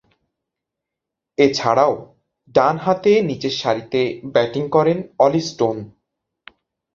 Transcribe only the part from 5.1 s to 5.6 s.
অলি